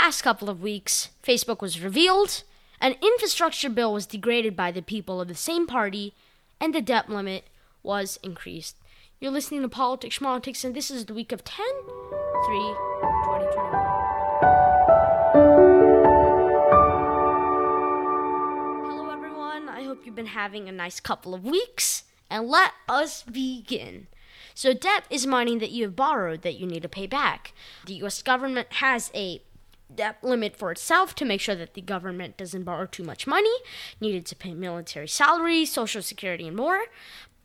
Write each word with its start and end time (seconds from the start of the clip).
past 0.00 0.22
couple 0.22 0.48
of 0.48 0.62
weeks, 0.62 1.10
Facebook 1.22 1.60
was 1.60 1.82
revealed, 1.82 2.42
an 2.80 2.94
infrastructure 3.02 3.68
bill 3.68 3.92
was 3.92 4.06
degraded 4.06 4.56
by 4.56 4.72
the 4.72 4.80
people 4.80 5.20
of 5.20 5.28
the 5.28 5.34
same 5.34 5.66
party, 5.66 6.14
and 6.58 6.74
the 6.74 6.80
debt 6.80 7.10
limit 7.10 7.44
was 7.82 8.18
increased. 8.22 8.76
You're 9.20 9.30
listening 9.30 9.60
to 9.60 9.68
Politics 9.68 10.18
Schmontics, 10.18 10.64
and 10.64 10.74
this 10.74 10.90
is 10.90 11.04
the 11.04 11.12
week 11.12 11.32
of 11.32 11.44
10 11.44 11.66
3 11.66 11.84
2021. 11.84 13.74
Hello, 18.88 19.10
everyone. 19.10 19.68
I 19.68 19.82
hope 19.84 20.06
you've 20.06 20.14
been 20.14 20.24
having 20.24 20.66
a 20.66 20.72
nice 20.72 20.98
couple 20.98 21.34
of 21.34 21.44
weeks, 21.44 22.04
and 22.30 22.48
let 22.48 22.72
us 22.88 23.22
begin. 23.24 24.06
So, 24.54 24.72
debt 24.72 25.04
is 25.10 25.26
money 25.26 25.58
that 25.58 25.72
you 25.72 25.84
have 25.84 25.94
borrowed 25.94 26.40
that 26.40 26.58
you 26.58 26.66
need 26.66 26.80
to 26.82 26.88
pay 26.88 27.06
back. 27.06 27.52
The 27.84 27.94
US 27.94 28.22
government 28.22 28.72
has 28.72 29.10
a 29.14 29.42
debt 29.94 30.18
limit 30.22 30.56
for 30.56 30.70
itself 30.70 31.14
to 31.16 31.24
make 31.24 31.40
sure 31.40 31.54
that 31.54 31.74
the 31.74 31.80
government 31.80 32.36
doesn't 32.36 32.64
borrow 32.64 32.86
too 32.86 33.02
much 33.02 33.26
money, 33.26 33.54
needed 34.00 34.26
to 34.26 34.36
pay 34.36 34.54
military 34.54 35.08
salaries, 35.08 35.72
social 35.72 36.02
security, 36.02 36.46
and 36.46 36.56
more. 36.56 36.80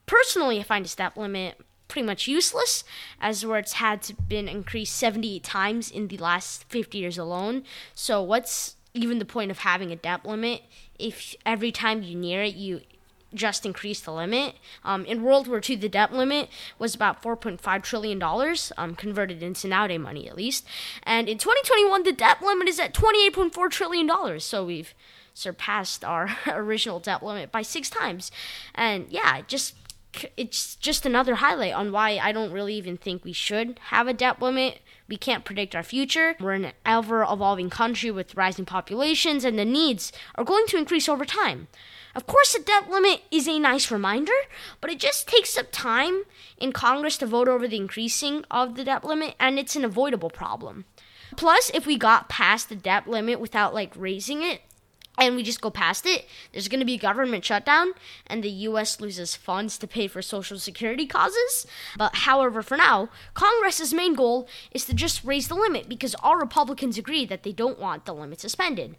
Personally, 0.05 0.59
I 0.59 0.63
find 0.63 0.85
this 0.85 0.95
debt 0.95 1.17
limit 1.17 1.59
pretty 1.87 2.05
much 2.05 2.27
useless, 2.27 2.83
as 3.21 3.45
where 3.45 3.59
it's 3.59 3.73
had 3.73 4.01
to 4.03 4.13
been 4.13 4.47
increased 4.47 4.95
78 4.95 5.43
times 5.43 5.91
in 5.91 6.07
the 6.07 6.17
last 6.17 6.63
50 6.69 6.97
years 6.97 7.17
alone. 7.17 7.63
So 7.93 8.21
what's 8.21 8.75
even 8.93 9.19
the 9.19 9.25
point 9.25 9.51
of 9.51 9.59
having 9.59 9.91
a 9.91 9.95
debt 9.95 10.25
limit 10.25 10.63
if 10.97 11.35
every 11.45 11.71
time 11.71 12.01
you 12.01 12.15
near 12.15 12.43
it 12.43 12.55
you 12.55 12.81
just 13.35 13.65
increased 13.65 14.05
the 14.05 14.13
limit. 14.13 14.55
Um, 14.83 15.05
in 15.05 15.23
World 15.23 15.47
War 15.47 15.61
II, 15.67 15.75
the 15.75 15.89
debt 15.89 16.13
limit 16.13 16.49
was 16.79 16.95
about 16.95 17.21
$4.5 17.21 17.83
trillion, 17.83 18.21
um, 18.77 18.95
converted 18.95 19.43
into 19.43 19.67
nowadays 19.67 19.99
money 19.99 20.27
at 20.27 20.35
least. 20.35 20.65
And 21.03 21.29
in 21.29 21.37
2021, 21.37 22.03
the 22.03 22.11
debt 22.11 22.41
limit 22.41 22.67
is 22.67 22.79
at 22.79 22.93
$28.4 22.93 23.69
trillion. 23.69 24.39
So 24.39 24.65
we've 24.65 24.93
surpassed 25.33 26.03
our 26.03 26.35
original 26.47 26.99
debt 26.99 27.21
limit 27.21 27.51
by 27.51 27.61
six 27.61 27.89
times. 27.89 28.31
And 28.73 29.07
yeah, 29.09 29.41
just 29.47 29.75
it's 30.37 30.75
just 30.75 31.05
another 31.05 31.35
highlight 31.35 31.73
on 31.73 31.91
why 31.91 32.17
I 32.17 32.31
don't 32.31 32.51
really 32.51 32.75
even 32.75 32.97
think 32.97 33.23
we 33.23 33.33
should 33.33 33.79
have 33.85 34.07
a 34.07 34.13
debt 34.13 34.41
limit. 34.41 34.79
We 35.07 35.17
can't 35.17 35.45
predict 35.45 35.75
our 35.75 35.83
future. 35.83 36.35
We're 36.39 36.53
an 36.53 36.71
ever 36.85 37.23
evolving 37.23 37.69
country 37.69 38.11
with 38.11 38.35
rising 38.35 38.65
populations, 38.65 39.43
and 39.43 39.59
the 39.59 39.65
needs 39.65 40.11
are 40.35 40.43
going 40.43 40.65
to 40.67 40.77
increase 40.77 41.07
over 41.07 41.25
time. 41.25 41.67
Of 42.15 42.25
course, 42.27 42.53
the 42.53 42.63
debt 42.63 42.89
limit 42.89 43.23
is 43.29 43.45
a 43.45 43.59
nice 43.59 43.91
reminder, 43.91 44.31
but 44.79 44.89
it 44.89 44.99
just 44.99 45.27
takes 45.27 45.57
up 45.57 45.67
time 45.73 46.23
in 46.57 46.71
Congress 46.71 47.17
to 47.17 47.25
vote 47.25 47.49
over 47.49 47.67
the 47.67 47.75
increasing 47.75 48.45
of 48.49 48.75
the 48.75 48.85
debt 48.85 49.03
limit, 49.03 49.35
and 49.37 49.59
it's 49.59 49.75
an 49.75 49.83
avoidable 49.83 50.29
problem. 50.29 50.85
Plus, 51.35 51.69
if 51.73 51.85
we 51.85 51.97
got 51.97 52.29
past 52.29 52.69
the 52.69 52.75
debt 52.75 53.05
limit 53.05 53.41
without 53.41 53.73
like 53.73 53.91
raising 53.97 54.41
it, 54.41 54.61
and 55.17 55.35
we 55.35 55.43
just 55.43 55.59
go 55.59 55.69
past 55.69 56.05
it, 56.05 56.25
there's 56.53 56.69
going 56.69 56.79
to 56.79 56.85
be 56.85 56.95
a 56.95 56.99
government 56.99 57.43
shutdown, 57.43 57.93
and 58.27 58.41
the 58.41 58.49
U.S. 58.49 59.01
loses 59.01 59.35
funds 59.35 59.77
to 59.77 59.87
pay 59.87 60.07
for 60.07 60.21
Social 60.21 60.57
Security 60.57 61.05
causes. 61.05 61.67
But 61.97 62.15
however, 62.15 62.61
for 62.61 62.77
now, 62.77 63.09
Congress's 63.33 63.93
main 63.93 64.13
goal 64.13 64.47
is 64.71 64.85
to 64.85 64.93
just 64.93 65.23
raise 65.23 65.49
the 65.49 65.55
limit 65.55 65.89
because 65.89 66.15
all 66.21 66.37
Republicans 66.37 66.97
agree 66.97 67.25
that 67.25 67.43
they 67.43 67.51
don't 67.51 67.79
want 67.79 68.05
the 68.05 68.13
limit 68.13 68.39
suspended 68.39 68.95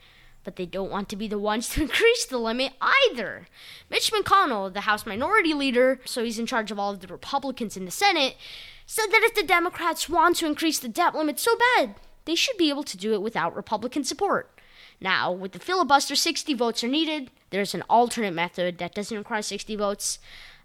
but 0.47 0.55
they 0.55 0.65
don't 0.65 0.93
want 0.93 1.09
to 1.09 1.17
be 1.17 1.27
the 1.27 1.41
ones 1.41 1.69
to 1.71 1.83
increase 1.83 2.25
the 2.25 2.39
limit 2.39 2.73
either. 2.81 3.49
Mitch 3.91 4.13
McConnell, 4.13 4.73
the 4.73 4.83
House 4.83 5.05
Minority 5.05 5.53
Leader, 5.53 6.01
so 6.05 6.25
he's 6.25 6.39
in 6.39 6.47
charge 6.47 6.71
of 6.71 6.79
all 6.79 6.93
of 6.93 7.01
the 7.01 7.09
Republicans 7.09 7.77
in 7.77 7.85
the 7.85 7.91
Senate, 7.91 8.37
said 8.87 9.09
that 9.09 9.25
if 9.25 9.35
the 9.35 9.43
Democrats 9.43 10.09
want 10.09 10.37
to 10.37 10.47
increase 10.47 10.79
the 10.79 10.89
debt 10.89 11.17
limit 11.17 11.41
so 11.41 11.57
bad, 11.77 11.97
they 12.27 12.37
should 12.37 12.57
be 12.57 12.71
able 12.71 12.85
to 12.85 12.97
do 12.97 13.13
it 13.13 13.21
without 13.21 13.57
Republican 13.57 14.05
support. 14.05 14.49
Now, 15.01 15.33
with 15.33 15.51
the 15.51 15.59
filibuster, 15.59 16.15
60 16.15 16.55
votes 16.55 16.85
are 16.85 16.89
needed. 16.89 17.33
There's 17.51 17.75
an 17.75 17.83
alternate 17.91 18.33
method 18.33 18.79
that 18.79 18.95
doesn't 18.95 19.19
require 19.19 19.43
60 19.43 19.75
votes, 19.75 20.21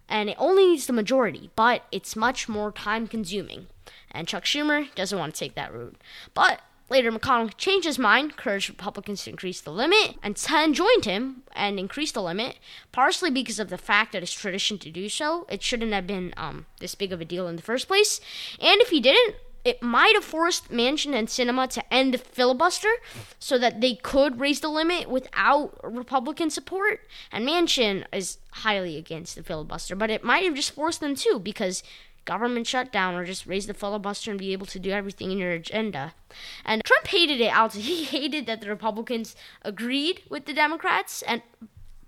and 0.07 0.29
it 0.29 0.37
only 0.37 0.67
needs 0.67 0.85
the 0.85 0.93
majority, 0.93 1.49
but 1.55 1.85
it's 1.91 2.15
much 2.15 2.47
more 2.47 2.71
time 2.71 3.07
consuming. 3.07 3.65
And 4.11 4.27
Chuck 4.27 4.43
Schumer 4.43 4.93
doesn't 4.93 5.17
want 5.17 5.33
to 5.33 5.39
take 5.39 5.55
that 5.55 5.73
route. 5.73 5.97
But 6.35 6.61
Later, 6.91 7.09
McConnell 7.09 7.55
changed 7.55 7.87
his 7.87 7.97
mind, 7.97 8.31
encouraged 8.31 8.67
Republicans 8.67 9.23
to 9.23 9.29
increase 9.29 9.61
the 9.61 9.71
limit, 9.71 10.17
and 10.21 10.35
10 10.35 10.73
joined 10.73 11.05
him 11.05 11.43
and 11.55 11.79
increased 11.79 12.15
the 12.15 12.21
limit, 12.21 12.57
partially 12.91 13.31
because 13.31 13.59
of 13.59 13.69
the 13.69 13.77
fact 13.77 14.11
that 14.11 14.21
it's 14.21 14.33
tradition 14.33 14.77
to 14.79 14.91
do 14.91 15.07
so. 15.07 15.47
It 15.49 15.63
shouldn't 15.63 15.93
have 15.93 16.05
been 16.05 16.33
um, 16.35 16.65
this 16.81 16.93
big 16.95 17.13
of 17.13 17.21
a 17.21 17.25
deal 17.25 17.47
in 17.47 17.55
the 17.55 17.61
first 17.61 17.87
place. 17.87 18.19
And 18.59 18.81
if 18.81 18.89
he 18.89 18.99
didn't, 18.99 19.35
it 19.63 19.81
might 19.81 20.15
have 20.15 20.25
forced 20.25 20.69
Manchin 20.69 21.13
and 21.13 21.29
Sinema 21.29 21.69
to 21.69 21.93
end 21.93 22.13
the 22.13 22.17
filibuster 22.17 22.91
so 23.39 23.57
that 23.57 23.79
they 23.79 23.95
could 23.95 24.41
raise 24.41 24.59
the 24.59 24.67
limit 24.67 25.09
without 25.09 25.79
Republican 25.83 26.49
support. 26.49 27.07
And 27.31 27.47
Manchin 27.47 28.03
is 28.11 28.39
highly 28.51 28.97
against 28.97 29.35
the 29.37 29.43
filibuster, 29.43 29.95
but 29.95 30.09
it 30.09 30.25
might 30.25 30.43
have 30.43 30.55
just 30.55 30.71
forced 30.71 30.99
them 30.99 31.15
to 31.15 31.39
because 31.39 31.83
government 32.25 32.67
shutdown 32.67 33.15
or 33.15 33.25
just 33.25 33.47
raise 33.47 33.67
the 33.67 33.73
filibuster 33.73 34.31
and 34.31 34.39
be 34.39 34.53
able 34.53 34.65
to 34.67 34.79
do 34.79 34.91
everything 34.91 35.31
in 35.31 35.37
your 35.37 35.51
agenda. 35.51 36.13
And 36.63 36.83
Trump 36.83 37.07
hated 37.07 37.41
it 37.41 37.49
out. 37.49 37.73
He 37.91 38.03
hated 38.03 38.45
that 38.45 38.61
the 38.61 38.69
Republicans 38.69 39.35
agreed 39.63 40.21
with 40.29 40.45
the 40.45 40.53
Democrats 40.53 41.21
and 41.23 41.41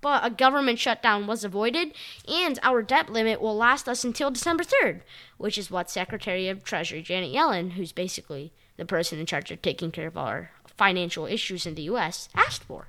but 0.04 0.22
a 0.22 0.28
government 0.28 0.78
shutdown 0.78 1.26
was 1.26 1.44
avoided, 1.44 1.94
and 2.28 2.58
our 2.62 2.82
debt 2.82 3.08
limit 3.08 3.40
will 3.40 3.56
last 3.56 3.88
us 3.88 4.04
until 4.04 4.30
December 4.30 4.62
3rd, 4.62 5.00
which 5.38 5.56
is 5.56 5.70
what 5.70 5.88
Secretary 5.88 6.46
of 6.46 6.62
Treasury 6.62 7.00
Janet 7.00 7.32
Yellen, 7.32 7.72
who's 7.72 7.90
basically 7.90 8.52
the 8.76 8.84
person 8.84 9.18
in 9.18 9.24
charge 9.24 9.50
of 9.50 9.62
taking 9.62 9.90
care 9.90 10.06
of 10.06 10.18
our 10.18 10.50
financial 10.76 11.24
issues 11.24 11.64
in 11.64 11.74
the 11.74 11.84
U.S., 11.84 12.28
asked 12.34 12.64
for. 12.64 12.88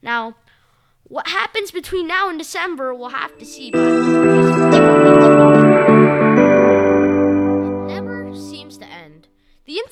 Now, 0.00 0.36
what 1.04 1.28
happens 1.28 1.70
between 1.70 2.06
now 2.06 2.30
and 2.30 2.38
December, 2.38 2.94
we'll 2.94 3.10
have 3.10 3.36
to 3.36 3.44
see. 3.44 3.70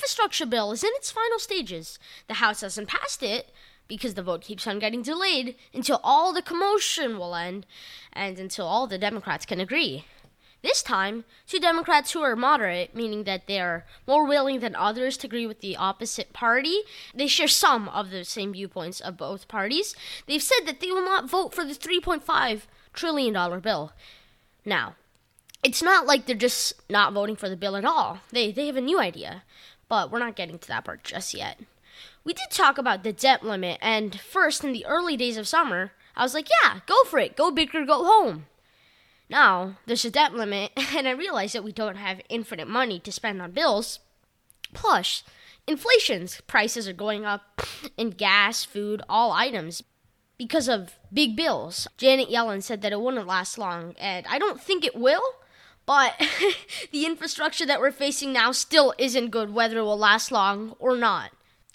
Infrastructure 0.08 0.46
bill 0.46 0.72
is 0.72 0.82
in 0.82 0.90
its 0.94 1.10
final 1.10 1.38
stages. 1.38 1.98
The 2.28 2.34
House 2.34 2.62
hasn't 2.62 2.88
passed 2.88 3.22
it 3.22 3.50
because 3.88 4.14
the 4.14 4.22
vote 4.22 4.40
keeps 4.40 4.66
on 4.66 4.78
getting 4.78 5.02
delayed 5.02 5.54
until 5.74 6.00
all 6.02 6.32
the 6.32 6.40
commotion 6.40 7.18
will 7.18 7.34
end 7.34 7.66
and 8.14 8.38
until 8.38 8.66
all 8.66 8.86
the 8.86 8.96
Democrats 8.96 9.44
can 9.44 9.60
agree. 9.60 10.06
This 10.62 10.82
time, 10.82 11.26
two 11.46 11.60
Democrats 11.60 12.12
who 12.12 12.22
are 12.22 12.34
moderate, 12.34 12.94
meaning 12.94 13.24
that 13.24 13.46
they 13.46 13.60
are 13.60 13.84
more 14.06 14.26
willing 14.26 14.60
than 14.60 14.74
others 14.74 15.18
to 15.18 15.26
agree 15.26 15.46
with 15.46 15.60
the 15.60 15.76
opposite 15.76 16.32
party, 16.32 16.78
they 17.14 17.26
share 17.26 17.46
some 17.46 17.86
of 17.90 18.08
the 18.08 18.24
same 18.24 18.54
viewpoints 18.54 19.00
of 19.00 19.18
both 19.18 19.46
parties. 19.46 19.94
They've 20.26 20.42
said 20.42 20.64
that 20.64 20.80
they 20.80 20.90
will 20.90 21.04
not 21.04 21.28
vote 21.28 21.52
for 21.52 21.66
the 21.66 21.74
$3.5 21.74 22.62
trillion 22.94 23.60
bill. 23.60 23.92
Now, 24.64 24.94
it's 25.62 25.82
not 25.82 26.06
like 26.06 26.26
they're 26.26 26.36
just 26.36 26.72
not 26.88 27.12
voting 27.12 27.36
for 27.36 27.48
the 27.48 27.56
bill 27.56 27.76
at 27.76 27.84
all. 27.84 28.20
They 28.30 28.52
they 28.52 28.66
have 28.66 28.76
a 28.76 28.80
new 28.80 29.00
idea, 29.00 29.42
but 29.88 30.10
we're 30.10 30.18
not 30.18 30.36
getting 30.36 30.58
to 30.58 30.68
that 30.68 30.84
part 30.84 31.04
just 31.04 31.34
yet. 31.34 31.58
We 32.24 32.32
did 32.32 32.50
talk 32.50 32.78
about 32.78 33.02
the 33.02 33.12
debt 33.12 33.42
limit, 33.42 33.78
and 33.80 34.18
first 34.20 34.62
in 34.62 34.72
the 34.72 34.86
early 34.86 35.16
days 35.16 35.36
of 35.36 35.48
summer, 35.48 35.92
I 36.16 36.22
was 36.22 36.34
like, 36.34 36.48
yeah, 36.62 36.80
go 36.86 37.04
for 37.04 37.18
it, 37.18 37.36
go 37.36 37.50
big 37.50 37.74
or 37.74 37.84
go 37.84 38.04
home. 38.04 38.46
Now 39.30 39.76
there's 39.86 40.04
a 40.04 40.10
debt 40.10 40.34
limit, 40.34 40.72
and 40.94 41.08
I 41.08 41.12
realize 41.12 41.52
that 41.52 41.64
we 41.64 41.72
don't 41.72 41.96
have 41.96 42.20
infinite 42.28 42.68
money 42.68 42.98
to 43.00 43.12
spend 43.12 43.40
on 43.40 43.52
bills. 43.52 44.00
Plus, 44.74 45.22
inflation's 45.66 46.40
prices 46.42 46.88
are 46.88 46.92
going 46.92 47.24
up 47.24 47.62
in 47.96 48.10
gas, 48.10 48.64
food, 48.64 49.02
all 49.08 49.32
items 49.32 49.82
because 50.36 50.68
of 50.68 50.98
big 51.12 51.36
bills. 51.36 51.88
Janet 51.96 52.30
Yellen 52.30 52.62
said 52.62 52.82
that 52.82 52.92
it 52.92 53.00
wouldn't 53.00 53.26
last 53.26 53.58
long, 53.58 53.94
and 53.98 54.26
I 54.28 54.38
don't 54.38 54.60
think 54.60 54.84
it 54.84 54.94
will 54.96 55.22
but 55.88 56.20
the 56.92 57.06
infrastructure 57.06 57.64
that 57.64 57.80
we're 57.80 57.90
facing 57.90 58.30
now 58.30 58.52
still 58.52 58.92
isn't 58.98 59.30
good, 59.30 59.54
whether 59.54 59.78
it 59.78 59.82
will 59.82 59.96
last 59.96 60.30
long 60.30 60.76
or 60.78 60.94
not. 60.94 61.30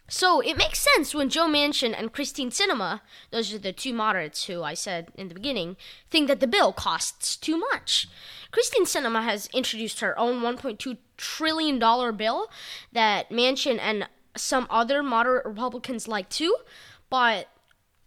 So 0.07 0.39
it 0.39 0.56
makes 0.56 0.88
sense 0.94 1.15
when 1.15 1.30
Joe 1.30 1.48
Manchin 1.48 1.95
and 1.98 2.13
Christine 2.13 2.51
Sinema, 2.51 3.01
those 3.31 3.51
are 3.51 3.57
the 3.57 3.74
two 3.74 3.92
moderates 3.92 4.45
who 4.45 4.62
I 4.62 4.75
said 4.75 5.07
in 5.15 5.30
the 5.30 5.33
beginning, 5.33 5.77
think 6.12 6.27
that 6.27 6.42
the 6.42 6.45
bill 6.45 6.74
costs 6.74 7.36
too 7.36 7.57
much. 7.57 8.07
Christine 8.51 8.86
Sinema 8.86 9.24
has 9.24 9.50
introduced 9.51 10.01
her 10.01 10.18
own 10.19 10.42
$1.2 10.42 10.95
trillion 11.18 11.80
bill 12.16 12.51
that 12.92 13.31
Manchin 13.31 13.80
and 13.80 14.07
some 14.38 14.68
other 14.69 15.01
moderate 15.01 15.48
Republicans 15.48 16.07
like 16.07 16.30
too, 16.30 16.56
but 17.09 17.48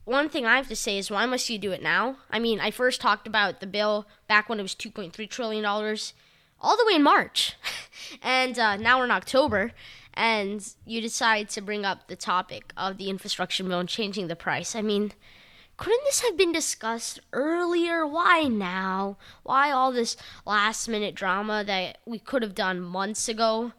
one 0.06 0.29
thing 0.29 0.47
I 0.47 0.56
have 0.56 0.69
to 0.69 0.76
say 0.76 0.97
is 0.97 1.11
why 1.11 1.26
must 1.26 1.50
you 1.50 1.58
do 1.58 1.73
it 1.73 1.82
now? 1.82 2.17
I 2.31 2.38
mean, 2.38 2.61
I 2.61 2.70
first 2.70 3.00
talked 3.00 3.26
about 3.26 3.61
the 3.61 3.67
bill 3.67 4.06
back 4.29 4.49
when 4.49 4.61
it 4.61 4.62
was 4.62 4.75
$2.3 4.75 5.29
trillion, 5.29 5.64
all 5.64 6.76
the 6.76 6.87
way 6.87 6.94
in 6.94 7.03
March. 7.03 7.56
and 8.23 8.56
uh, 8.56 8.76
now 8.76 8.99
we're 8.99 9.06
in 9.06 9.11
October, 9.11 9.73
and 10.14 10.75
you 10.87 11.00
decide 11.00 11.49
to 11.50 11.61
bring 11.61 11.85
up 11.85 12.06
the 12.06 12.14
topic 12.14 12.73
of 12.76 12.99
the 12.99 13.11
infrastructure 13.11 13.64
bill 13.64 13.81
and 13.81 13.88
changing 13.88 14.29
the 14.29 14.37
price. 14.37 14.76
I 14.76 14.81
mean, 14.81 15.11
couldn't 15.76 16.05
this 16.05 16.20
have 16.20 16.37
been 16.37 16.52
discussed 16.52 17.19
earlier? 17.32 18.06
Why 18.06 18.44
now? 18.44 19.19
Why 19.43 19.73
all 19.73 19.91
this 19.91 20.17
last 20.47 20.88
minute 20.88 21.17
drama 21.17 21.64
that 21.64 21.99
we 22.06 22.20
could 22.20 22.43
have 22.43 22.55
done 22.55 22.81
months 22.81 23.29
ago? 23.29 23.73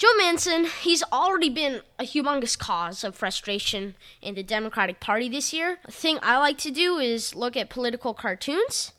Joe 0.00 0.08
Manchin, 0.18 0.66
he's 0.80 1.02
already 1.12 1.50
been 1.50 1.82
a 1.98 2.04
humongous 2.04 2.58
cause 2.58 3.04
of 3.04 3.14
frustration 3.14 3.96
in 4.22 4.34
the 4.34 4.42
Democratic 4.42 4.98
Party 4.98 5.28
this 5.28 5.52
year. 5.52 5.78
A 5.84 5.90
thing 5.90 6.18
I 6.22 6.38
like 6.38 6.56
to 6.60 6.70
do 6.70 6.96
is 6.96 7.34
look 7.34 7.54
at 7.54 7.68
political 7.68 8.14
cartoons, 8.14 8.92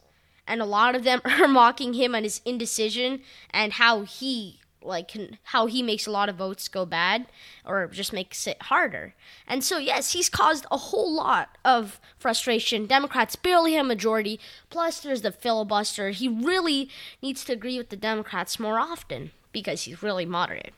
and 0.46 0.62
a 0.62 0.66
lot 0.66 0.94
of 0.94 1.04
them 1.04 1.20
are 1.26 1.48
mocking 1.48 1.94
him 1.94 2.14
and 2.14 2.24
his 2.24 2.40
indecision 2.46 3.24
and 3.50 3.74
how 3.74 4.04
he 4.04 4.60
like 4.84 5.18
how 5.46 5.66
he 5.66 5.82
makes 5.82 6.06
a 6.06 6.12
lot 6.12 6.30
of 6.30 6.36
votes 6.36 6.68
go 6.68 6.86
bad 6.86 7.26
or 7.66 7.88
just 7.88 8.14
makes 8.14 8.46
it 8.46 8.62
harder. 8.62 9.16
And 9.48 9.64
so 9.64 9.80
yes, 9.80 10.14
he's 10.14 10.30
caused 10.30 10.68
a 10.70 10.78
whole 10.78 11.12
lot 11.12 11.58
of 11.66 12.00
frustration. 12.20 12.86
Democrats 12.86 13.36
barely 13.36 13.74
have 13.74 13.86
a 13.86 13.88
majority. 13.88 14.40
Plus 14.70 15.00
there's 15.00 15.24
the 15.24 15.32
filibuster. 15.32 16.12
He 16.12 16.28
really 16.28 16.92
needs 17.24 17.44
to 17.46 17.54
agree 17.54 17.80
with 17.80 17.90
the 17.90 17.96
Democrats 17.96 18.60
more 18.60 18.78
often 18.78 19.32
because 19.52 19.86
he's 19.86 20.04
really 20.04 20.28
moderate. 20.28 20.76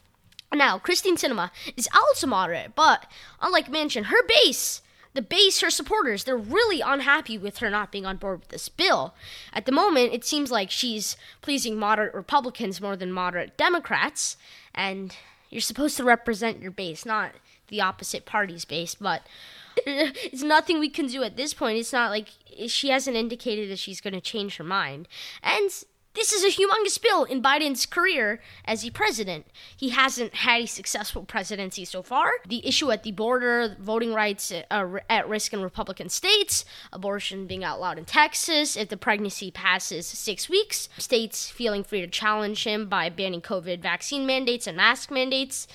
Now, 0.54 0.78
Christine 0.78 1.18
Sinema 1.18 1.50
is 1.76 1.90
also 1.94 2.28
moderate, 2.28 2.76
but 2.76 3.06
unlike 3.42 3.72
Manchin, 3.72 4.06
her 4.06 4.24
base, 4.28 4.82
the 5.14 5.22
base, 5.22 5.62
her 5.62 5.70
supporters, 5.70 6.24
they're 6.24 6.38
really 6.38 6.82
unhappy 6.82 7.38
with 7.38 7.58
her 7.60 7.70
not 7.70 7.92
being 7.92 8.06
on 8.06 8.18
board 8.18 8.40
with 8.40 8.50
this 8.50 8.70
bill. 8.70 9.14
At 9.52 9.66
the 9.66 9.72
moment, 9.72 10.14
it 10.14 10.26
seems 10.26 10.52
like 10.52 10.72
she's 10.72 11.18
pleasing 11.42 11.78
moderate 11.78 12.14
Republicans 12.14 12.82
more 12.82 12.96
than 12.96 13.12
moderate 13.12 13.58
Democrats, 13.58 14.38
and 14.74 15.16
you're 15.50 15.62
supposed 15.62 15.98
to 15.98 16.04
represent 16.04 16.62
your 16.62 16.72
base, 16.72 17.06
not 17.06 17.32
the 17.68 17.82
opposite 17.82 18.26
party's 18.26 18.66
base, 18.66 18.96
but 18.96 19.24
it's 19.78 20.44
nothing 20.44 20.80
we 20.80 20.90
can 20.90 21.08
do 21.08 21.24
at 21.24 21.38
this 21.38 21.54
point. 21.54 21.78
It's 21.78 21.94
not 21.94 22.12
like 22.12 22.30
she 22.68 22.90
hasn't 22.90 23.18
indicated 23.18 23.70
that 23.70 23.80
she's 23.80 24.02
going 24.02 24.14
to 24.14 24.22
change 24.22 24.58
her 24.58 24.64
mind. 24.64 25.08
And 25.42 25.72
this 26.16 26.32
is 26.32 26.44
a 26.44 26.62
humongous 26.62 27.02
bill 27.02 27.24
in 27.24 27.42
Biden's 27.42 27.86
career 27.86 28.40
as 28.66 28.82
the 28.82 28.92
president. 28.92 29.48
He 29.76 29.90
hasn't 29.90 30.36
had 30.36 30.62
a 30.62 30.66
successful 30.68 31.24
presidency 31.24 31.86
so 31.86 32.04
far. 32.04 32.32
The 32.48 32.66
issue 32.68 32.92
at 32.92 33.04
the 33.04 33.12
border, 33.12 33.76
voting 33.80 34.14
rights 34.14 34.52
uh, 34.52 34.98
at 35.10 35.28
risk 35.28 35.54
in 35.54 35.62
Republican 35.62 36.10
states, 36.10 36.66
abortion 36.92 37.48
being 37.48 37.64
outlawed 37.64 37.98
in 37.98 38.06
Texas, 38.06 38.78
if 38.78 38.90
the 38.90 38.98
pregnancy 38.98 39.50
passes 39.50 40.06
six 40.06 40.48
weeks, 40.48 40.88
states 40.98 41.50
feeling 41.50 41.84
free 41.84 42.02
to 42.02 42.08
challenge 42.08 42.64
him 42.64 42.88
by 42.88 43.10
banning 43.10 43.42
COVID 43.42 43.82
vaccine 43.82 44.26
mandates 44.26 44.68
and 44.68 44.78
mask 44.78 45.10
mandates, 45.10 45.68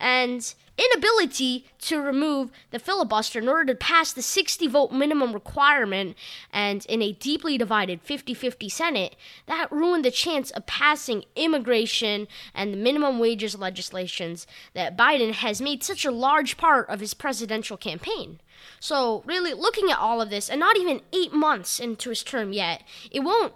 and 0.00 0.54
inability 0.80 1.66
to 1.78 2.00
remove 2.00 2.50
the 2.70 2.78
filibuster 2.78 3.38
in 3.38 3.48
order 3.48 3.66
to 3.66 3.74
pass 3.74 4.12
the 4.12 4.22
60 4.22 4.66
vote 4.66 4.92
minimum 4.92 5.32
requirement 5.32 6.16
and 6.52 6.86
in 6.86 7.02
a 7.02 7.12
deeply 7.12 7.58
divided 7.58 8.00
50 8.00 8.32
50 8.34 8.68
Senate, 8.68 9.16
that 9.46 9.70
ruined 9.70 10.04
the 10.04 10.10
chance 10.10 10.50
of 10.52 10.66
passing 10.66 11.24
immigration 11.36 12.26
and 12.54 12.72
the 12.72 12.78
minimum 12.78 13.18
wages 13.18 13.58
legislations 13.58 14.46
that 14.74 14.96
Biden 14.96 15.32
has 15.32 15.60
made 15.60 15.84
such 15.84 16.04
a 16.04 16.10
large 16.10 16.56
part 16.56 16.88
of 16.88 17.00
his 17.00 17.14
presidential 17.14 17.76
campaign. 17.76 18.40
So, 18.78 19.22
really, 19.26 19.54
looking 19.54 19.90
at 19.90 19.98
all 19.98 20.20
of 20.20 20.30
this, 20.30 20.48
and 20.48 20.60
not 20.60 20.76
even 20.76 21.00
eight 21.12 21.32
months 21.32 21.80
into 21.80 22.10
his 22.10 22.22
term 22.22 22.52
yet, 22.52 22.82
it 23.10 23.20
won't, 23.20 23.54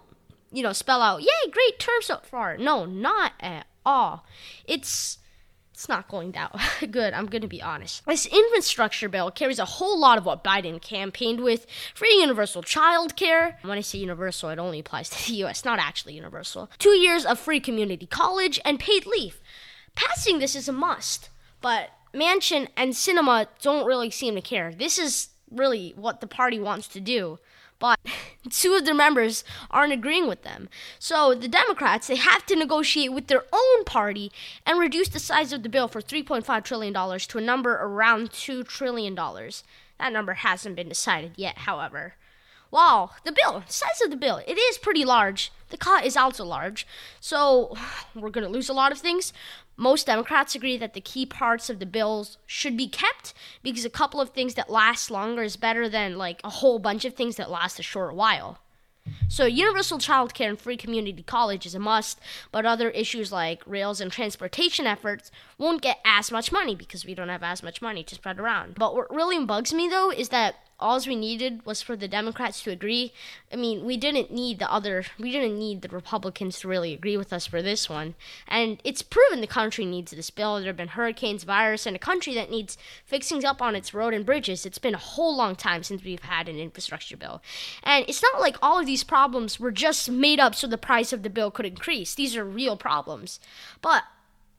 you 0.51 0.63
know, 0.63 0.73
spell 0.73 1.01
out, 1.01 1.21
yay, 1.21 1.51
great 1.51 1.79
term 1.79 2.01
so 2.01 2.17
far. 2.23 2.57
No, 2.57 2.85
not 2.85 3.33
at 3.39 3.67
all. 3.85 4.25
It's 4.65 5.19
it's 5.75 5.89
not 5.89 6.07
going 6.07 6.31
that 6.31 6.55
good, 6.91 7.13
I'm 7.13 7.25
going 7.25 7.41
to 7.41 7.49
be 7.49 7.61
honest. 7.61 8.05
This 8.05 8.25
infrastructure 8.25 9.09
bill 9.09 9.29
carries 9.29 9.59
a 9.59 9.65
whole 9.65 9.99
lot 9.99 10.17
of 10.17 10.25
what 10.25 10.41
Biden 10.41 10.81
campaigned 10.81 11.41
with 11.41 11.67
free 11.93 12.15
universal 12.21 12.63
child 12.63 13.17
care. 13.17 13.59
When 13.61 13.77
I 13.77 13.81
say 13.81 13.99
universal, 13.99 14.49
it 14.49 14.57
only 14.57 14.79
applies 14.79 15.09
to 15.11 15.27
the 15.27 15.43
US, 15.43 15.65
not 15.65 15.77
actually 15.77 16.13
universal. 16.13 16.69
Two 16.79 16.95
years 16.97 17.25
of 17.25 17.37
free 17.37 17.59
community 17.59 18.05
college 18.05 18.57
and 18.63 18.79
paid 18.79 19.05
leave. 19.05 19.41
Passing 19.95 20.39
this 20.39 20.55
is 20.55 20.69
a 20.69 20.71
must, 20.71 21.29
but 21.59 21.89
Manchin 22.13 22.69
and 22.77 22.93
Sinema 22.93 23.47
don't 23.61 23.85
really 23.85 24.09
seem 24.09 24.35
to 24.35 24.41
care. 24.41 24.73
This 24.73 24.97
is 24.97 25.27
really 25.51 25.93
what 25.97 26.21
the 26.21 26.27
party 26.27 26.57
wants 26.57 26.87
to 26.87 27.01
do 27.01 27.37
but 27.79 27.99
two 28.49 28.73
of 28.73 28.85
their 28.85 28.93
members 28.93 29.43
aren't 29.71 29.93
agreeing 29.93 30.27
with 30.27 30.43
them. 30.43 30.69
So 30.99 31.33
the 31.33 31.47
Democrats 31.47 32.07
they 32.07 32.15
have 32.15 32.45
to 32.47 32.55
negotiate 32.55 33.13
with 33.13 33.27
their 33.27 33.43
own 33.51 33.83
party 33.85 34.31
and 34.65 34.79
reduce 34.79 35.09
the 35.09 35.19
size 35.19 35.53
of 35.53 35.63
the 35.63 35.69
bill 35.69 35.87
for 35.87 36.01
3.5 36.01 36.63
trillion 36.63 36.93
dollars 36.93 37.27
to 37.27 37.37
a 37.37 37.41
number 37.41 37.73
around 37.73 38.31
2 38.31 38.63
trillion 38.63 39.15
dollars. 39.15 39.63
That 39.99 40.13
number 40.13 40.33
hasn't 40.33 40.75
been 40.75 40.89
decided 40.89 41.33
yet, 41.35 41.59
however. 41.59 42.15
Wow, 42.71 43.11
the 43.23 43.31
bill, 43.31 43.63
size 43.67 44.01
of 44.03 44.09
the 44.09 44.17
bill, 44.17 44.41
it 44.45 44.57
is 44.57 44.77
pretty 44.77 45.05
large. 45.05 45.51
The 45.69 45.77
cut 45.77 46.05
is 46.05 46.17
also 46.17 46.43
large. 46.43 46.85
So 47.21 47.75
we're 48.15 48.29
going 48.29 48.45
to 48.45 48.51
lose 48.51 48.69
a 48.69 48.73
lot 48.73 48.91
of 48.91 48.97
things, 48.97 49.31
most 49.77 50.07
Democrats 50.07 50.55
agree 50.55 50.77
that 50.77 50.93
the 50.93 51.01
key 51.01 51.25
parts 51.25 51.69
of 51.69 51.79
the 51.79 51.85
bills 51.85 52.37
should 52.45 52.77
be 52.77 52.87
kept 52.87 53.33
because 53.61 53.85
a 53.85 53.89
couple 53.89 54.21
of 54.21 54.29
things 54.29 54.53
that 54.55 54.69
last 54.69 55.11
longer 55.11 55.43
is 55.43 55.57
better 55.57 55.89
than 55.89 56.17
like 56.17 56.41
a 56.43 56.49
whole 56.49 56.79
bunch 56.79 57.05
of 57.05 57.13
things 57.13 57.35
that 57.35 57.49
last 57.49 57.79
a 57.79 57.83
short 57.83 58.15
while. 58.15 58.59
So, 59.27 59.45
universal 59.45 59.99
child 59.99 60.33
care 60.33 60.49
and 60.49 60.59
free 60.59 60.77
community 60.77 61.21
college 61.21 61.67
is 61.67 61.75
a 61.75 61.79
must, 61.79 62.19
but 62.51 62.65
other 62.65 62.89
issues 62.89 63.31
like 63.31 63.61
rails 63.67 64.01
and 64.01 64.11
transportation 64.11 64.87
efforts 64.87 65.29
won't 65.59 65.83
get 65.83 65.99
as 66.03 66.31
much 66.31 66.51
money 66.51 66.75
because 66.75 67.05
we 67.05 67.13
don't 67.13 67.29
have 67.29 67.43
as 67.43 67.61
much 67.61 67.81
money 67.83 68.03
to 68.03 68.15
spread 68.15 68.39
around. 68.39 68.75
But 68.75 68.95
what 68.95 69.13
really 69.13 69.43
bugs 69.45 69.73
me 69.73 69.87
though 69.87 70.11
is 70.11 70.29
that 70.29 70.55
all 70.79 70.99
we 71.07 71.15
needed 71.15 71.65
was 71.65 71.81
for 71.81 71.95
the 71.95 72.07
Democrats 72.07 72.61
to 72.63 72.71
agree. 72.71 73.13
I 73.51 73.55
mean, 73.55 73.85
we 73.85 73.95
didn't 73.95 74.31
need 74.31 74.59
the 74.59 74.71
other, 74.71 75.05
we 75.17 75.31
didn't 75.31 75.57
need 75.57 75.81
the 75.81 75.89
Republicans 75.89 76.59
to 76.59 76.67
really 76.67 76.93
agree 76.93 77.15
with 77.15 77.31
us 77.31 77.45
for 77.45 77.61
this 77.61 77.89
one. 77.89 78.15
And 78.47 78.81
it's 78.83 79.01
proven 79.01 79.41
the 79.41 79.47
country 79.47 79.85
needs 79.85 80.11
this 80.11 80.29
bill. 80.29 80.57
There 80.57 80.67
have 80.67 80.77
been 80.77 80.89
hurricanes, 80.89 81.43
virus, 81.43 81.85
and 81.85 81.95
a 81.95 81.99
country 81.99 82.33
that 82.35 82.51
needs 82.51 82.77
fixing 83.05 83.45
up 83.45 83.61
on 83.61 83.75
its 83.75 83.93
road 83.93 84.13
and 84.13 84.25
bridges. 84.25 84.65
It's 84.65 84.77
been 84.77 84.95
a 84.95 84.99
whole 84.99 85.35
long 85.35 85.55
time 85.55 85.83
since 85.83 86.03
we've 86.03 86.23
had 86.23 86.49
an 86.49 86.57
infrastructure 86.57 87.17
bill. 87.17 87.41
And 87.83 88.05
it's 88.07 88.23
not 88.23 88.41
like 88.41 88.57
all 88.61 88.79
of 88.79 88.85
these 88.85 89.03
problems 89.03 89.59
were 89.59 89.71
just 89.71 90.09
made 90.09 90.39
up 90.39 90.55
so 90.55 90.67
the 90.67 90.77
price 90.77 91.13
of 91.13 91.23
the 91.23 91.29
bill 91.29 91.51
could 91.51 91.65
increase. 91.65 92.15
These 92.15 92.35
are 92.35 92.45
real 92.45 92.75
problems. 92.75 93.39
But 93.81 94.03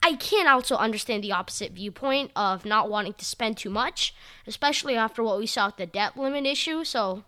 I 0.01 0.13
can 0.13 0.47
also 0.47 0.75
understand 0.75 1.23
the 1.23 1.31
opposite 1.31 1.71
viewpoint 1.73 2.31
of 2.35 2.65
not 2.65 2.89
wanting 2.89 3.13
to 3.13 3.25
spend 3.25 3.57
too 3.57 3.69
much, 3.69 4.13
especially 4.45 4.95
after 4.95 5.23
what 5.23 5.39
we 5.39 5.45
saw 5.45 5.67
with 5.67 5.77
the 5.77 5.85
debt 5.85 6.17
limit 6.17 6.45
issue. 6.45 6.83
So, 6.83 7.23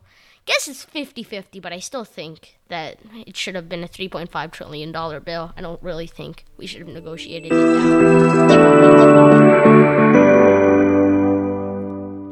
guess 0.46 0.68
it's 0.68 0.86
50-50, 0.86 1.62
but 1.62 1.74
I 1.74 1.80
still 1.80 2.06
think 2.06 2.60
that 2.70 3.00
it 3.26 3.36
should 3.36 3.56
have 3.56 3.68
been 3.68 3.84
a 3.84 3.88
3.5 3.88 4.52
trillion 4.52 4.92
dollar 4.92 5.20
bill. 5.20 5.54
I 5.58 5.62
don't 5.62 5.82
really 5.84 6.08
think 6.08 6.46
we 6.58 6.66
should 6.68 6.80
have 6.80 6.88
negotiated 6.88 7.52
it 7.52 7.56
down. 7.56 8.50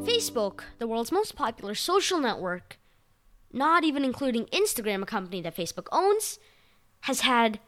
Facebook, 0.05 0.61
the 0.79 0.87
world's 0.87 1.11
most 1.11 1.35
popular 1.35 1.75
social 1.75 2.19
network, 2.19 2.79
not 3.51 3.83
even 3.83 4.05
including 4.05 4.45
Instagram, 4.45 5.03
a 5.03 5.05
company 5.05 5.41
that 5.41 5.55
Facebook 5.55 5.87
owns, 5.91 6.39
has 7.01 7.21
had 7.21 7.59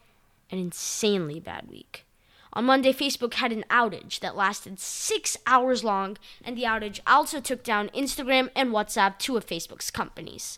an 0.49 0.57
insanely 0.57 1.39
bad 1.39 1.67
week. 1.69 2.05
On 2.53 2.65
Monday, 2.65 2.91
Facebook 2.91 3.35
had 3.35 3.51
an 3.51 3.63
outage 3.69 4.19
that 4.21 4.35
lasted 4.35 4.79
six 4.79 5.37
hours 5.45 5.83
long, 5.83 6.17
and 6.43 6.57
the 6.57 6.63
outage 6.63 6.99
also 7.05 7.39
took 7.39 7.63
down 7.63 7.89
Instagram 7.89 8.49
and 8.55 8.71
WhatsApp, 8.71 9.19
two 9.19 9.37
of 9.37 9.45
Facebook's 9.45 9.91
companies. 9.91 10.57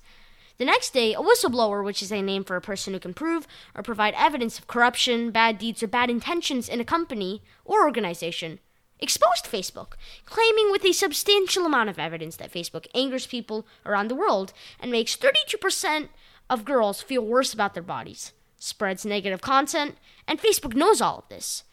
The 0.57 0.65
next 0.65 0.91
day, 0.91 1.13
a 1.13 1.17
whistleblower, 1.17 1.83
which 1.83 2.01
is 2.01 2.11
a 2.11 2.21
name 2.21 2.45
for 2.45 2.55
a 2.55 2.61
person 2.61 2.93
who 2.93 2.99
can 2.99 3.13
prove 3.13 3.45
or 3.75 3.83
provide 3.83 4.13
evidence 4.15 4.57
of 4.57 4.67
corruption, 4.67 5.31
bad 5.31 5.57
deeds, 5.57 5.83
or 5.83 5.87
bad 5.87 6.09
intentions 6.09 6.69
in 6.69 6.79
a 6.79 6.85
company 6.85 7.41
or 7.65 7.83
organization, 7.83 8.59
exposed 8.99 9.45
Facebook, 9.45 9.93
claiming 10.25 10.71
with 10.71 10.85
a 10.85 10.93
substantial 10.93 11.65
amount 11.65 11.89
of 11.89 11.99
evidence 11.99 12.37
that 12.37 12.53
Facebook 12.53 12.85
angers 12.93 13.27
people 13.27 13.67
around 13.85 14.07
the 14.07 14.15
world 14.15 14.53
and 14.79 14.91
makes 14.91 15.17
32% 15.17 16.07
of 16.49 16.63
girls 16.63 17.01
feel 17.01 17.25
worse 17.25 17.53
about 17.53 17.73
their 17.73 17.83
bodies, 17.83 18.31
spreads 18.57 19.05
negative 19.05 19.41
content, 19.41 19.97
and 20.27 20.39
Facebook 20.39 20.73
knows 20.73 21.01
all 21.01 21.17
of 21.17 21.29
this 21.29 21.63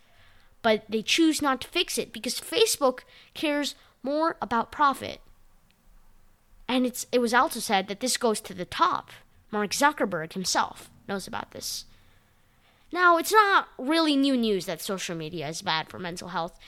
but 0.62 0.84
they 0.88 1.02
choose 1.02 1.40
not 1.40 1.60
to 1.60 1.68
fix 1.68 1.98
it 1.98 2.12
because 2.12 2.40
Facebook 2.40 3.00
cares 3.34 3.74
more 4.02 4.36
about 4.42 4.72
profit. 4.72 5.20
And 6.66 6.84
it's 6.84 7.06
it 7.10 7.20
was 7.20 7.32
also 7.32 7.60
said 7.60 7.88
that 7.88 8.00
this 8.00 8.16
goes 8.16 8.40
to 8.42 8.54
the 8.54 8.64
top. 8.64 9.10
Mark 9.50 9.70
Zuckerberg 9.70 10.34
himself 10.34 10.90
knows 11.08 11.26
about 11.26 11.52
this. 11.52 11.86
Now, 12.92 13.18
it's 13.18 13.32
not 13.32 13.68
really 13.78 14.16
new 14.16 14.36
news 14.36 14.66
that 14.66 14.80
social 14.80 15.14
media 15.16 15.48
is 15.48 15.62
bad 15.62 15.88
for 15.88 15.98
mental 15.98 16.28
health. 16.28 16.58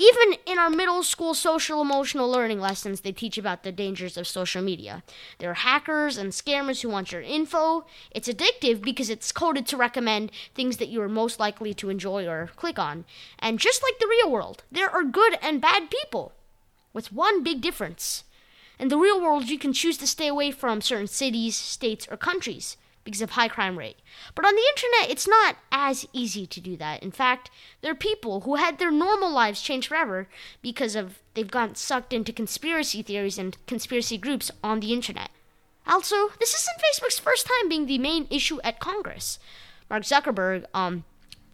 Even 0.00 0.34
in 0.46 0.60
our 0.60 0.70
middle 0.70 1.02
school 1.02 1.34
social 1.34 1.82
emotional 1.82 2.30
learning 2.30 2.60
lessons, 2.60 3.00
they 3.00 3.10
teach 3.10 3.36
about 3.36 3.64
the 3.64 3.72
dangers 3.72 4.16
of 4.16 4.28
social 4.28 4.62
media. 4.62 5.02
There 5.38 5.50
are 5.50 5.54
hackers 5.54 6.16
and 6.16 6.30
scammers 6.30 6.82
who 6.82 6.88
want 6.88 7.10
your 7.10 7.20
info. 7.20 7.84
It's 8.12 8.28
addictive 8.28 8.80
because 8.80 9.10
it's 9.10 9.32
coded 9.32 9.66
to 9.66 9.76
recommend 9.76 10.30
things 10.54 10.76
that 10.76 10.88
you 10.88 11.02
are 11.02 11.08
most 11.08 11.40
likely 11.40 11.74
to 11.74 11.90
enjoy 11.90 12.28
or 12.28 12.50
click 12.54 12.78
on. 12.78 13.06
And 13.40 13.58
just 13.58 13.82
like 13.82 13.98
the 13.98 14.06
real 14.06 14.30
world, 14.30 14.62
there 14.70 14.88
are 14.88 15.02
good 15.02 15.36
and 15.42 15.60
bad 15.60 15.90
people, 15.90 16.32
with 16.92 17.12
one 17.12 17.42
big 17.42 17.60
difference. 17.60 18.22
In 18.78 18.88
the 18.88 18.98
real 18.98 19.20
world, 19.20 19.48
you 19.48 19.58
can 19.58 19.72
choose 19.72 19.98
to 19.98 20.06
stay 20.06 20.28
away 20.28 20.52
from 20.52 20.80
certain 20.80 21.08
cities, 21.08 21.56
states, 21.56 22.06
or 22.08 22.16
countries 22.16 22.76
because 23.08 23.22
of 23.22 23.30
high 23.30 23.48
crime 23.48 23.78
rate. 23.78 23.96
But 24.34 24.44
on 24.44 24.54
the 24.54 24.68
internet, 24.76 25.10
it's 25.10 25.26
not 25.26 25.56
as 25.72 26.06
easy 26.12 26.46
to 26.46 26.60
do 26.60 26.76
that. 26.76 27.02
In 27.02 27.10
fact, 27.10 27.50
there 27.80 27.90
are 27.90 27.94
people 27.94 28.40
who 28.40 28.56
had 28.56 28.78
their 28.78 28.90
normal 28.90 29.30
lives 29.30 29.62
changed 29.62 29.88
forever 29.88 30.28
because 30.60 30.94
of 30.94 31.18
they've 31.32 31.50
gotten 31.50 31.74
sucked 31.74 32.12
into 32.12 32.34
conspiracy 32.34 33.00
theories 33.00 33.38
and 33.38 33.56
conspiracy 33.66 34.18
groups 34.18 34.50
on 34.62 34.80
the 34.80 34.92
internet. 34.92 35.30
Also, 35.86 36.28
this 36.38 36.52
isn't 36.54 36.76
Facebook's 36.76 37.18
first 37.18 37.46
time 37.46 37.70
being 37.70 37.86
the 37.86 37.96
main 37.96 38.26
issue 38.28 38.60
at 38.62 38.78
Congress. 38.78 39.38
Mark 39.88 40.02
Zuckerberg, 40.02 40.66
um, 40.74 41.04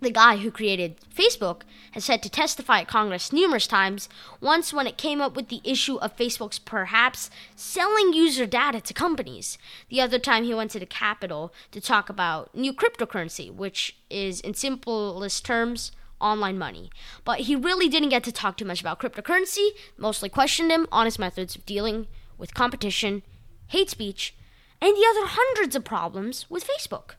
the 0.05 0.11
guy 0.11 0.37
who 0.37 0.51
created 0.51 1.01
Facebook, 1.13 1.63
has 1.93 2.07
had 2.07 2.23
to 2.23 2.31
testify 2.31 2.81
at 2.81 2.89
Congress 2.89 3.33
numerous 3.33 3.67
times, 3.67 4.09
once 4.41 4.73
when 4.73 4.87
it 4.87 4.97
came 4.97 5.21
up 5.21 5.35
with 5.35 5.49
the 5.49 5.61
issue 5.65 5.97
of 5.97 6.17
Facebook's 6.17 6.59
perhaps 6.59 7.31
selling 7.57 8.13
user 8.13 8.47
data 8.47 8.81
to 8.81 8.95
companies. 8.95 9.59
The 9.89 10.01
other 10.01 10.19
time 10.19 10.45
he 10.45 10.55
went 10.55 10.71
to 10.73 10.79
the 10.79 10.87
Capitol 10.87 11.53
to 11.73 11.81
talk 11.81 12.09
about 12.09 12.55
new 12.55 12.73
cryptocurrency, 12.73 13.53
which 13.53 13.97
is, 14.11 14.41
in 14.41 14.55
simplest 14.55 15.45
terms, 15.45 15.93
online 16.21 16.59
money. 16.59 16.91
But 17.25 17.41
he 17.41 17.57
really 17.57 17.89
didn't 17.89 18.09
get 18.09 18.25
to 18.25 18.33
talk 18.33 18.57
too 18.57 18.65
much 18.65 18.81
about 18.81 19.01
cryptocurrency, 19.01 19.71
mostly 19.97 20.29
questioned 20.29 20.71
him 20.71 20.87
on 20.93 21.07
his 21.07 21.19
methods 21.19 21.57
of 21.57 21.67
dealing 21.67 22.07
with 22.39 22.55
competition, 22.55 23.23
hate 23.69 23.91
speech, 23.91 24.35
and 24.81 24.97
the 24.97 25.07
other 25.09 25.27
hundreds 25.27 25.77
of 25.77 25.85
problems 25.85 26.47
with 26.51 26.67
Facebook. 26.67 27.13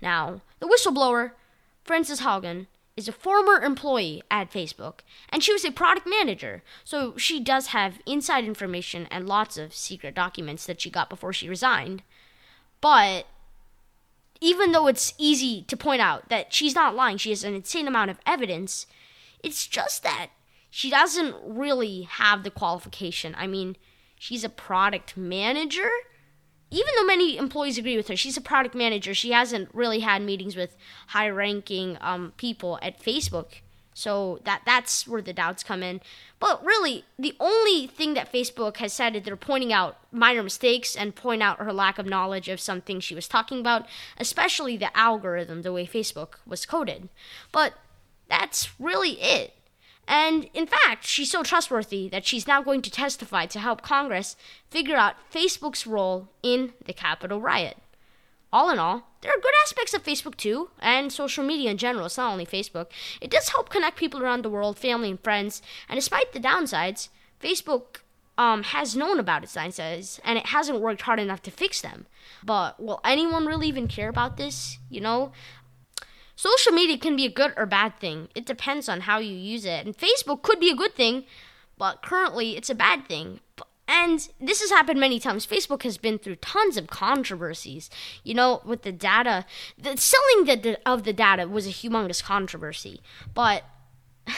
Now, 0.00 0.40
the 0.58 0.66
whistleblower 0.66 1.32
Frances 1.84 2.20
Haugen 2.20 2.66
is 2.96 3.08
a 3.08 3.12
former 3.12 3.60
employee 3.62 4.22
at 4.30 4.50
Facebook, 4.50 5.00
and 5.30 5.42
she 5.42 5.52
was 5.52 5.64
a 5.64 5.72
product 5.72 6.06
manager, 6.06 6.62
so 6.84 7.16
she 7.16 7.40
does 7.40 7.68
have 7.68 8.00
inside 8.06 8.44
information 8.44 9.06
and 9.10 9.26
lots 9.26 9.56
of 9.56 9.74
secret 9.74 10.14
documents 10.14 10.66
that 10.66 10.80
she 10.80 10.90
got 10.90 11.08
before 11.08 11.32
she 11.32 11.48
resigned. 11.48 12.02
But 12.80 13.26
even 14.40 14.72
though 14.72 14.88
it's 14.88 15.14
easy 15.18 15.62
to 15.68 15.76
point 15.76 16.02
out 16.02 16.28
that 16.28 16.52
she's 16.52 16.74
not 16.74 16.94
lying, 16.94 17.16
she 17.16 17.30
has 17.30 17.44
an 17.44 17.54
insane 17.54 17.88
amount 17.88 18.10
of 18.10 18.20
evidence, 18.26 18.86
it's 19.42 19.66
just 19.66 20.02
that 20.02 20.30
she 20.68 20.90
doesn't 20.90 21.36
really 21.44 22.02
have 22.02 22.42
the 22.42 22.50
qualification. 22.50 23.34
I 23.38 23.46
mean, 23.46 23.76
she's 24.18 24.44
a 24.44 24.48
product 24.48 25.16
manager 25.16 25.90
even 26.72 26.92
though 26.96 27.04
many 27.04 27.36
employees 27.36 27.76
agree 27.76 27.98
with 27.98 28.08
her, 28.08 28.16
she's 28.16 28.38
a 28.38 28.40
product 28.40 28.74
manager. 28.74 29.12
She 29.14 29.32
hasn't 29.32 29.68
really 29.74 30.00
had 30.00 30.22
meetings 30.22 30.56
with 30.56 30.74
high-ranking 31.08 31.98
um, 32.00 32.32
people 32.38 32.78
at 32.80 32.98
Facebook, 32.98 33.60
so 33.92 34.40
that 34.44 34.62
that's 34.64 35.06
where 35.06 35.20
the 35.20 35.34
doubts 35.34 35.62
come 35.62 35.82
in. 35.82 36.00
But 36.40 36.64
really, 36.64 37.04
the 37.18 37.36
only 37.38 37.86
thing 37.86 38.14
that 38.14 38.32
Facebook 38.32 38.78
has 38.78 38.94
said 38.94 39.14
is 39.14 39.22
they're 39.22 39.36
pointing 39.36 39.70
out 39.70 39.98
minor 40.10 40.42
mistakes 40.42 40.96
and 40.96 41.14
point 41.14 41.42
out 41.42 41.58
her 41.58 41.74
lack 41.74 41.98
of 41.98 42.06
knowledge 42.06 42.48
of 42.48 42.58
something 42.58 43.00
she 43.00 43.14
was 43.14 43.28
talking 43.28 43.60
about, 43.60 43.86
especially 44.16 44.78
the 44.78 44.96
algorithm, 44.96 45.60
the 45.60 45.74
way 45.74 45.86
Facebook 45.86 46.36
was 46.46 46.64
coded. 46.64 47.10
But 47.52 47.74
that's 48.28 48.70
really 48.80 49.20
it. 49.20 49.54
And 50.08 50.48
in 50.52 50.66
fact, 50.66 51.06
she's 51.06 51.30
so 51.30 51.42
trustworthy 51.42 52.08
that 52.08 52.26
she's 52.26 52.46
now 52.46 52.62
going 52.62 52.82
to 52.82 52.90
testify 52.90 53.46
to 53.46 53.60
help 53.60 53.82
Congress 53.82 54.36
figure 54.68 54.96
out 54.96 55.14
Facebook's 55.32 55.86
role 55.86 56.28
in 56.42 56.72
the 56.84 56.92
Capitol 56.92 57.40
riot. 57.40 57.76
All 58.52 58.68
in 58.68 58.78
all, 58.78 59.08
there 59.22 59.32
are 59.32 59.40
good 59.40 59.54
aspects 59.62 59.94
of 59.94 60.04
Facebook 60.04 60.36
too, 60.36 60.68
and 60.78 61.10
social 61.10 61.42
media 61.42 61.70
in 61.70 61.78
general. 61.78 62.06
It's 62.06 62.18
not 62.18 62.32
only 62.32 62.44
Facebook. 62.44 62.88
It 63.20 63.30
does 63.30 63.48
help 63.48 63.70
connect 63.70 63.96
people 63.96 64.22
around 64.22 64.44
the 64.44 64.50
world, 64.50 64.78
family 64.78 65.10
and 65.10 65.20
friends. 65.20 65.62
And 65.88 65.96
despite 65.96 66.32
the 66.32 66.40
downsides, 66.40 67.08
Facebook 67.40 68.00
um, 68.36 68.62
has 68.64 68.94
known 68.94 69.18
about 69.18 69.42
its 69.42 69.54
downsides, 69.54 70.20
and 70.24 70.36
it 70.38 70.46
hasn't 70.46 70.80
worked 70.80 71.02
hard 71.02 71.20
enough 71.20 71.40
to 71.42 71.50
fix 71.50 71.80
them. 71.80 72.06
But 72.44 72.82
will 72.82 73.00
anyone 73.04 73.46
really 73.46 73.68
even 73.68 73.88
care 73.88 74.08
about 74.08 74.36
this? 74.36 74.78
You 74.90 75.00
know, 75.00 75.32
Social 76.42 76.72
media 76.72 76.98
can 76.98 77.14
be 77.14 77.24
a 77.24 77.30
good 77.30 77.54
or 77.56 77.66
bad 77.66 78.00
thing. 78.00 78.26
It 78.34 78.46
depends 78.46 78.88
on 78.88 79.02
how 79.02 79.20
you 79.20 79.32
use 79.32 79.64
it. 79.64 79.86
And 79.86 79.96
Facebook 79.96 80.42
could 80.42 80.58
be 80.58 80.70
a 80.70 80.74
good 80.74 80.92
thing, 80.92 81.22
but 81.78 82.02
currently 82.02 82.56
it's 82.56 82.68
a 82.68 82.74
bad 82.74 83.06
thing. 83.06 83.38
And 83.86 84.28
this 84.40 84.60
has 84.60 84.70
happened 84.70 84.98
many 84.98 85.20
times. 85.20 85.46
Facebook 85.46 85.84
has 85.84 85.98
been 85.98 86.18
through 86.18 86.34
tons 86.34 86.76
of 86.76 86.88
controversies. 86.88 87.90
You 88.24 88.34
know, 88.34 88.60
with 88.64 88.82
the 88.82 88.90
data, 88.90 89.46
the 89.78 89.96
selling 89.96 90.46
the, 90.46 90.80
of 90.84 91.04
the 91.04 91.12
data 91.12 91.46
was 91.46 91.68
a 91.68 91.70
humongous 91.70 92.24
controversy. 92.24 93.00
But 93.34 93.62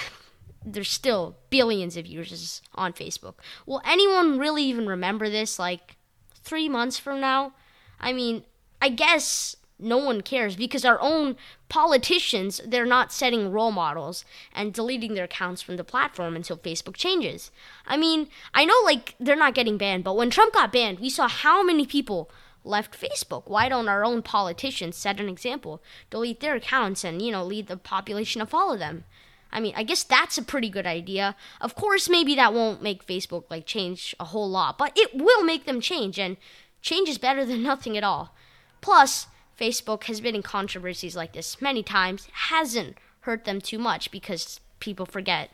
there's 0.62 0.90
still 0.90 1.38
billions 1.48 1.96
of 1.96 2.04
users 2.04 2.60
on 2.74 2.92
Facebook. 2.92 3.36
Will 3.64 3.80
anyone 3.82 4.38
really 4.38 4.64
even 4.64 4.86
remember 4.86 5.30
this 5.30 5.58
like 5.58 5.96
three 6.34 6.68
months 6.68 6.98
from 6.98 7.18
now? 7.18 7.54
I 7.98 8.12
mean, 8.12 8.44
I 8.82 8.90
guess 8.90 9.56
no 9.84 9.98
one 9.98 10.20
cares 10.22 10.56
because 10.56 10.84
our 10.84 11.00
own 11.00 11.36
politicians 11.68 12.60
they're 12.66 12.86
not 12.86 13.12
setting 13.12 13.52
role 13.52 13.70
models 13.70 14.24
and 14.54 14.72
deleting 14.72 15.14
their 15.14 15.24
accounts 15.24 15.62
from 15.62 15.76
the 15.76 15.84
platform 15.84 16.34
until 16.34 16.56
Facebook 16.56 16.96
changes. 16.96 17.50
I 17.86 17.96
mean, 17.96 18.28
I 18.52 18.64
know 18.64 18.80
like 18.84 19.14
they're 19.20 19.36
not 19.36 19.54
getting 19.54 19.78
banned, 19.78 20.04
but 20.04 20.16
when 20.16 20.30
Trump 20.30 20.54
got 20.54 20.72
banned, 20.72 21.00
we 21.00 21.10
saw 21.10 21.28
how 21.28 21.62
many 21.62 21.86
people 21.86 22.30
left 22.64 22.98
Facebook. 22.98 23.44
Why 23.46 23.68
don't 23.68 23.88
our 23.88 24.04
own 24.04 24.22
politicians 24.22 24.96
set 24.96 25.20
an 25.20 25.28
example, 25.28 25.82
delete 26.10 26.40
their 26.40 26.56
accounts 26.56 27.04
and, 27.04 27.20
you 27.20 27.30
know, 27.30 27.44
lead 27.44 27.66
the 27.66 27.76
population 27.76 28.40
to 28.40 28.46
follow 28.46 28.76
them? 28.76 29.04
I 29.52 29.60
mean, 29.60 29.74
I 29.76 29.84
guess 29.84 30.02
that's 30.02 30.36
a 30.36 30.42
pretty 30.42 30.68
good 30.68 30.86
idea. 30.86 31.36
Of 31.60 31.76
course, 31.76 32.08
maybe 32.08 32.34
that 32.34 32.52
won't 32.52 32.82
make 32.82 33.06
Facebook 33.06 33.44
like 33.50 33.66
change 33.66 34.14
a 34.18 34.24
whole 34.24 34.50
lot, 34.50 34.78
but 34.78 34.92
it 34.96 35.14
will 35.14 35.44
make 35.44 35.64
them 35.64 35.80
change 35.80 36.18
and 36.18 36.36
change 36.82 37.08
is 37.08 37.18
better 37.18 37.44
than 37.44 37.62
nothing 37.70 37.96
at 37.96 38.02
all. 38.02 38.34
Plus, 38.80 39.28
Facebook 39.58 40.04
has 40.04 40.20
been 40.20 40.34
in 40.34 40.42
controversies 40.42 41.16
like 41.16 41.32
this 41.32 41.60
many 41.60 41.82
times, 41.82 42.28
hasn't 42.32 42.96
hurt 43.20 43.44
them 43.44 43.60
too 43.60 43.78
much 43.78 44.10
because 44.10 44.60
people 44.80 45.06
forget. 45.06 45.50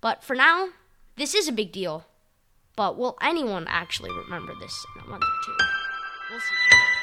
But 0.00 0.22
for 0.22 0.36
now, 0.36 0.68
this 1.16 1.34
is 1.34 1.48
a 1.48 1.52
big 1.52 1.72
deal. 1.72 2.04
But 2.76 2.96
will 2.96 3.18
anyone 3.20 3.66
actually 3.68 4.10
remember 4.10 4.54
this 4.60 4.86
in 4.96 5.04
a 5.04 5.08
month 5.08 5.24
or 5.24 5.44
two? 5.44 5.64
We'll 6.30 6.40
see. 6.40 6.97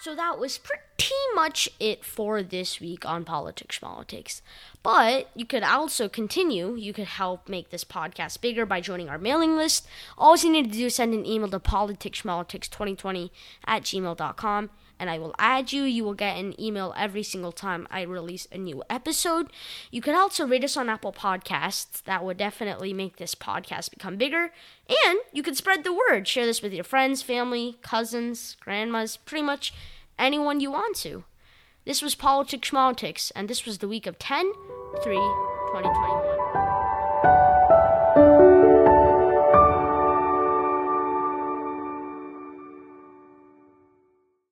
So 0.00 0.14
that 0.14 0.38
was 0.38 0.56
pretty 0.56 1.12
much 1.34 1.68
it 1.78 2.06
for 2.06 2.42
this 2.42 2.80
week 2.80 3.04
on 3.04 3.22
Politics 3.22 3.78
Politics. 3.78 4.40
But 4.82 5.28
you 5.34 5.44
could 5.44 5.62
also 5.62 6.08
continue. 6.08 6.74
You 6.74 6.94
could 6.94 7.04
help 7.04 7.50
make 7.50 7.68
this 7.68 7.84
podcast 7.84 8.40
bigger 8.40 8.64
by 8.64 8.80
joining 8.80 9.10
our 9.10 9.18
mailing 9.18 9.56
list. 9.56 9.86
All 10.16 10.38
you 10.38 10.50
need 10.50 10.72
to 10.72 10.78
do 10.78 10.86
is 10.86 10.94
send 10.94 11.12
an 11.12 11.26
email 11.26 11.50
to 11.50 11.60
politicspolitics2020 11.60 13.28
at 13.66 13.82
gmail.com 13.82 14.70
and 15.00 15.10
I 15.10 15.18
will 15.18 15.34
add 15.38 15.72
you. 15.72 15.82
You 15.82 16.04
will 16.04 16.14
get 16.14 16.36
an 16.36 16.60
email 16.60 16.94
every 16.96 17.22
single 17.22 17.50
time 17.50 17.88
I 17.90 18.02
release 18.02 18.46
a 18.52 18.58
new 18.58 18.84
episode. 18.88 19.50
You 19.90 20.02
can 20.02 20.14
also 20.14 20.46
rate 20.46 20.62
us 20.62 20.76
on 20.76 20.90
Apple 20.90 21.12
Podcasts. 21.12 22.02
That 22.04 22.22
would 22.22 22.36
definitely 22.36 22.92
make 22.92 23.16
this 23.16 23.34
podcast 23.34 23.90
become 23.90 24.16
bigger. 24.16 24.52
And 24.88 25.18
you 25.32 25.42
can 25.42 25.54
spread 25.54 25.82
the 25.82 25.94
word. 25.94 26.28
Share 26.28 26.46
this 26.46 26.62
with 26.62 26.74
your 26.74 26.84
friends, 26.84 27.22
family, 27.22 27.78
cousins, 27.80 28.56
grandmas, 28.60 29.16
pretty 29.16 29.42
much 29.42 29.72
anyone 30.18 30.60
you 30.60 30.70
want 30.70 30.96
to. 30.98 31.24
This 31.86 32.02
was 32.02 32.14
Politics 32.14 32.70
Schmaltics, 32.70 33.32
and 33.34 33.48
this 33.48 33.64
was 33.64 33.78
the 33.78 33.88
week 33.88 34.06
of 34.06 34.18
10 34.18 34.52
3 35.02 35.16
2021. 35.16 36.49